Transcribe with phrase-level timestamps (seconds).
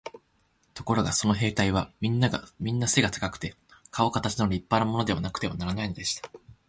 [0.73, 2.31] ところがその兵隊はみんな
[2.87, 3.53] 背が高くて、
[3.91, 6.31] かおかたちの立派なものでなくてはならないのでした。